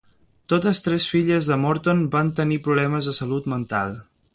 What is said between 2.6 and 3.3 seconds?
problemes de